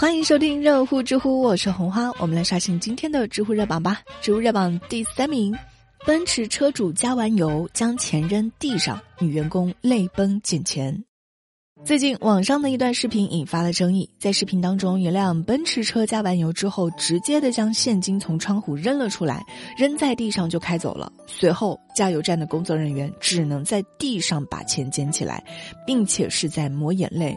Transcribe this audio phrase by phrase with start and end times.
[0.00, 4.00] 欢迎收听热乎知乎，我是红花，我们来刷新今天的知乎热榜吧。
[4.22, 5.54] 知乎热榜第三名，
[6.06, 11.04] 奔驰车主加完油将钱扔地上，女员工泪崩捡钱。
[11.82, 19.44] 最近网上的一段视频引发了争议，在视频当中，一辆奔驰车加完油之后，直接的将现金从窗户扔了出来，
[19.76, 21.10] 扔在地上就开走了。
[21.26, 25.42] 随后，加油站的工作人员只能在地上把钱捡起来，
[25.86, 27.36] 并且是在抹眼泪。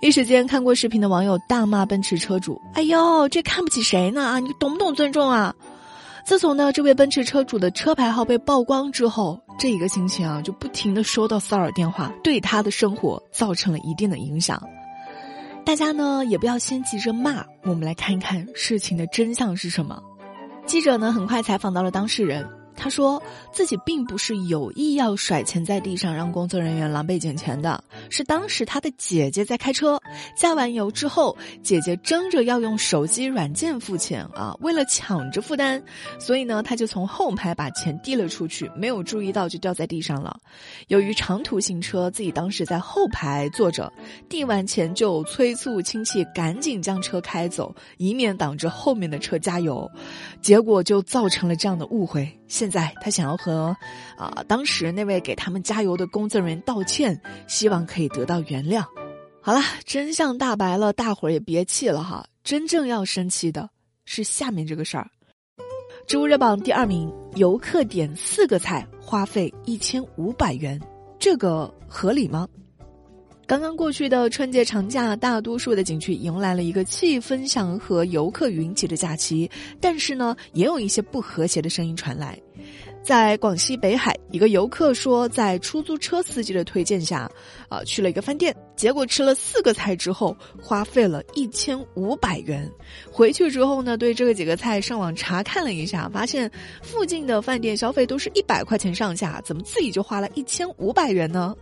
[0.00, 4.22] 一时间，看过视频的网友大骂奔驰车主：“哎呦，这看不起谁呢？
[4.22, 5.54] 啊，你懂不懂尊重啊？”
[6.24, 14.62] 自从呢，这位奔驰车主的车牌号被曝光之后，这一个星期啊，就不停的收到骚扰电话，对他的生活造成了一定的影响。
[15.64, 20.00] 大家呢，也不要先急着骂，我们来看一看事情的真相是什么。
[20.66, 22.46] 记者呢，很快采访到了当事人。
[22.82, 30.00] 他说自己并不是有意要甩钱在地上让工作人员狼狈捡钱的，是当时他的姐姐在开车，
[30.34, 35.82] 加完油之后，姐姐争着要用手机软件付钱啊，为了抢着负担，
[36.18, 40.38] 所以呢，他就从后排把钱递了出去，没有注意到就掉在地上了。
[40.88, 43.92] 由于长途行车，自己当时在后排坐着，
[44.26, 49.86] 递完钱就催促亲戚赶紧将车开走，以免挡着后面的车加油，
[50.40, 52.26] 结果就造成了这样的误会。
[52.48, 53.76] 现在他想要和，
[54.16, 58.84] 啊，当时那位给他们加油的工作人员道歉，希望可以得到原谅。
[59.42, 62.24] 好了，真相大白了，大伙儿也别气了哈。
[62.44, 63.68] 真正要生气的
[64.04, 65.10] 是下面这个事儿。
[66.06, 70.80] 知乎热榜第二名，游客点四个菜花费一千五百元，
[71.18, 72.48] 这个合理吗？
[73.50, 79.50] 刚刚过去的春节长假，大多数的景区迎来了一个气氛祥和、游客云集的假期。
[79.80, 82.40] 但是呢，也有一些不和谐的声音传来。
[83.02, 87.28] 在广西北海，一个游客说，在出租车司机的推荐下，
[87.68, 92.70] 啊，去了一个饭店，结果吃了四个菜之后，花费了一千五百元。
[93.10, 96.48] 回去之后呢，对这个几个菜上网查看了一下，发现
[96.82, 101.52] 附近的饭店消费都是一百块钱上下，怎么自己就花了一千五百元呢？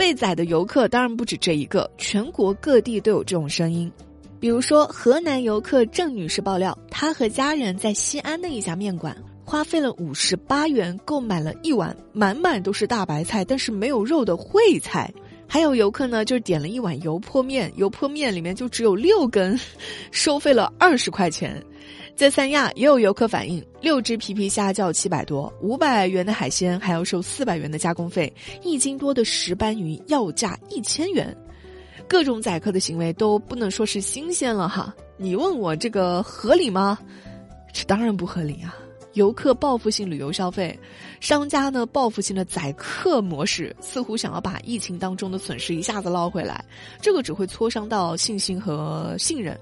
[0.00, 3.92] 被宰的游客当然不止这一个，全国各地都有这种声音。
[4.40, 15.12] 比如说，河南游客郑女士爆料，她和家人在西安的一家面馆花费了五十八元购买了一碗满满都是大白菜，但是没有肉的烩菜。
[15.52, 19.58] 还有游客呢，就是点了一碗油泼面，油泼面里面就只有六根，
[20.12, 21.60] 收费了二十块钱。
[22.14, 31.36] 在三亚也有游客反映，六只皮皮虾就要七百多，五百元的海鲜还要收四百元的加工费，一斤多的石斑鱼要价一千元，
[32.06, 34.94] 各种宰客的行为都不能说是新鲜了哈。
[35.16, 36.96] 你问我这个合理吗？
[37.72, 38.76] 这当然不合理啊！
[39.14, 40.78] 游客报复性旅游消费，
[41.20, 46.64] 商家呢报复性的宰客模式，似乎想要把疫情当中的损失一下子捞回来，
[47.00, 49.58] 这个只会挫伤到信心和信任。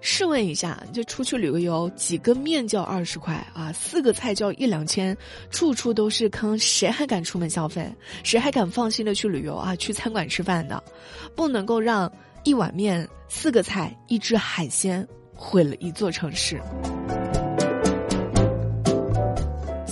[0.00, 5.16] 试问一下，就出去旅个游，几个面就要二十块啊，四个菜就要一两千，
[5.50, 7.92] 处处都是坑，谁还敢出门消费？
[8.22, 9.74] 谁还敢放心的去旅游啊？
[9.74, 10.80] 去餐馆吃饭的，
[11.34, 12.10] 不能够让
[12.44, 15.04] 一碗面、四个菜、一只海鲜
[15.34, 16.60] 毁了一座城市。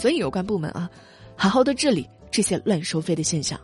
[0.07, 0.89] 所以有关部门啊，
[1.35, 3.59] 好好的治理这些乱收费的现象。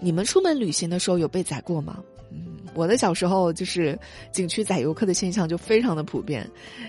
[0.00, 2.02] 你们出门旅行的时候有被宰过吗？
[2.32, 3.96] 嗯我的小时候就是
[4.32, 6.44] 景区宰游客的现象就非常的普遍，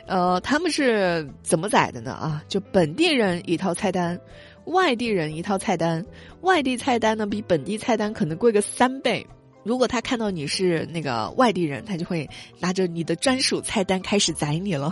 [0.07, 2.13] 呃，他们是怎么宰的呢？
[2.13, 4.19] 啊，就本地人一套菜单，
[4.65, 6.03] 外地人一套菜单，
[6.41, 9.23] 外地菜单呢比本地菜单可能贵个三倍。
[9.63, 14.91] 如果他看到你是那个外地人，他就会拿着你的专属菜单开始宰你了。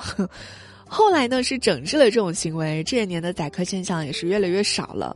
[0.87, 5.15] 后来呢是整治了这种行为，这些年的宰客现象也是越来越少了。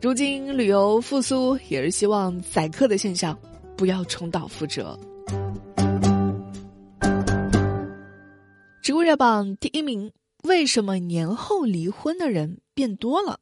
[0.00, 3.36] 如今旅游复苏，也是希望宰客的现象。
[3.76, 4.98] 不要重蹈覆辙。
[8.82, 10.10] 植物热榜第一名：
[10.44, 13.38] 为什么年后离婚的人变多了？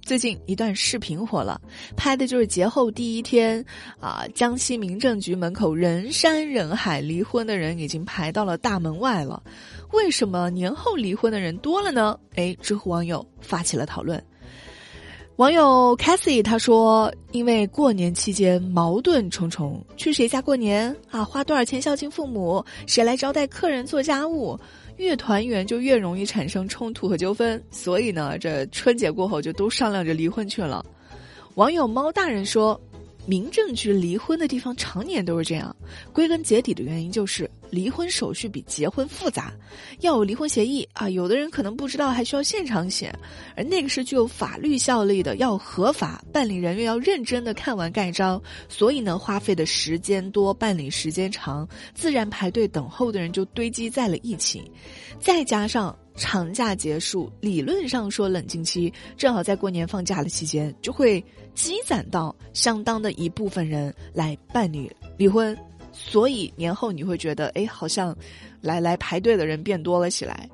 [0.00, 1.60] 最近一段视频火了，
[1.96, 3.62] 拍的就是节后第一天，
[4.00, 9.42] 啊，江西民政局门口人山人海，离婚的人已经排到了大门外了。
[9.92, 12.18] 为什么年后离婚的人多了呢？
[12.36, 14.22] 哎，知乎网友发起了讨论。
[15.36, 21.22] 网友 Cassie 他说：“因为过年期间矛盾重重，去谁家过年啊？
[21.22, 22.64] 花多少钱孝敬父母？
[22.88, 24.58] 谁来招待客人做家务？
[24.96, 30.84] 越团圆就越容易产生冲突和纠纷，所以呢，这春节过后就都商量着离婚去了。”
[31.54, 32.80] 网友猫大人说
[33.28, 35.76] ：“民政局离婚的地方常年都是这样，
[36.14, 39.52] 归根结底的原因就是离婚手续比结婚复杂，
[40.00, 43.14] 要有离婚协议啊，有的人可能不知道还需要现场写，
[43.54, 54.62] 而那个是具有法律效力的，要合法，办理人员要认真的看完盖章，所以呢，花费的时间多，办理时间长，自然排队等候的人就堆积在了一起，
[55.20, 55.94] 再加上。
[56.18, 61.24] 长假结束，理论上说冷静期正好在过年放假的期间，就会
[61.54, 65.56] 积攒到相当的一部分人来办理离婚，
[65.92, 68.16] 所以年后你会觉得，哎，好像
[68.60, 70.50] 来来排队的人变多了起来。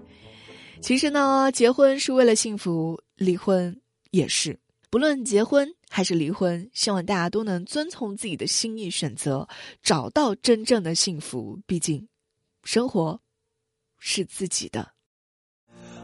[0.81, 3.75] 其实呢，结婚是为了幸福，离婚
[4.11, 4.59] 也是。
[4.91, 9.49] 不论结婚还是离婚，希望大家都能遵从自己的心意选择，
[9.83, 11.59] 找到真正的幸福。
[11.67, 12.07] 毕竟，
[12.63, 13.19] 生活
[13.99, 14.94] 是自己的。